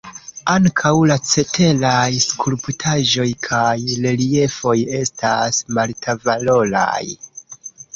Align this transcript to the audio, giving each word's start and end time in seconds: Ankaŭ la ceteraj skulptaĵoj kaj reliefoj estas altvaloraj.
Ankaŭ 0.53 0.93
la 1.11 1.17
ceteraj 1.31 2.07
skulptaĵoj 2.29 3.29
kaj 3.51 3.77
reliefoj 4.09 4.77
estas 5.05 5.65
altvaloraj. 5.87 7.09